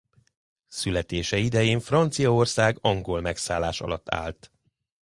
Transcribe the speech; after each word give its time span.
Születése 0.67 1.37
idején 1.37 1.79
Franciaország 1.79 2.77
angol 2.81 3.21
megszállás 3.21 3.81
alatt 3.81 4.09
állt. 4.13 4.51